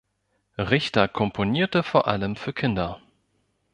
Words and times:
Richter 0.57 1.07
komponierte 1.07 1.83
vor 1.83 2.07
allem 2.07 2.35
für 2.35 2.53
Kinder. 2.53 3.03